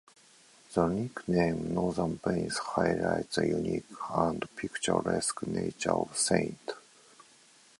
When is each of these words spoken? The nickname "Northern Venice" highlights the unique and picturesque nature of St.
The 0.73 0.87
nickname 0.87 1.75
"Northern 1.75 2.15
Venice" 2.25 2.57
highlights 2.57 3.35
the 3.35 3.47
unique 3.49 3.85
and 4.09 4.43
picturesque 4.55 5.45
nature 5.45 5.91
of 5.91 6.17
St. 6.17 6.71